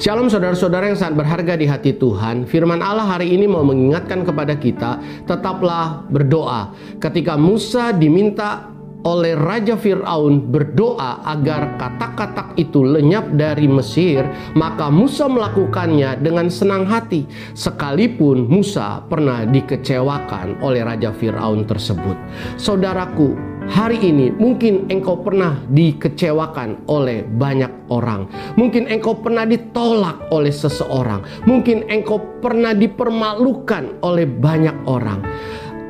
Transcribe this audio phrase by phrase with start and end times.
[0.00, 2.48] Shalom saudara-saudara yang sangat berharga di hati Tuhan.
[2.48, 4.96] Firman Allah hari ini mau mengingatkan kepada kita,
[5.28, 6.72] tetaplah berdoa.
[6.96, 8.72] Ketika Musa diminta
[9.04, 14.24] oleh Raja Fir'aun berdoa agar katak-katak itu lenyap dari Mesir,
[14.56, 17.24] maka Musa melakukannya dengan senang hati,
[17.56, 22.16] sekalipun Musa pernah dikecewakan oleh Raja Fir'aun tersebut.
[22.60, 23.32] Saudaraku,
[23.70, 28.28] hari ini mungkin engkau pernah dikecewakan oleh banyak orang.
[28.58, 31.24] Mungkin engkau pernah ditolak oleh seseorang.
[31.48, 35.22] Mungkin engkau pernah dipermalukan oleh banyak orang.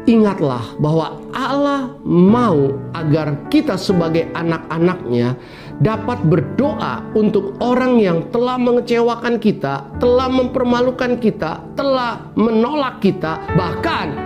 [0.08, 5.36] Ingatlah bahwa Allah mau agar kita sebagai anak-anaknya
[5.80, 14.16] dapat berdoa untuk orang yang telah mengecewakan kita, telah mempermalukan kita, telah menolak kita, bahkan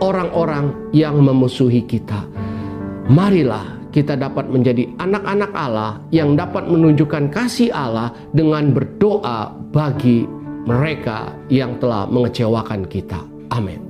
[0.00, 2.24] orang-orang yang memusuhi kita.
[3.12, 10.24] Marilah kita dapat menjadi anak-anak Allah yang dapat menunjukkan kasih Allah dengan berdoa bagi
[10.64, 13.20] mereka yang telah mengecewakan kita.
[13.50, 13.89] Amin.